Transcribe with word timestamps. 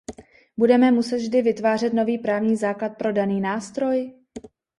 Budeme 0.57 0.91
muset 0.91 1.15
vždy 1.17 1.41
vytvářet 1.41 1.93
nový 1.93 2.17
právní 2.17 2.55
základ 2.55 2.89
pro 2.89 3.11
daný 3.13 3.41
nástroj? 3.41 4.13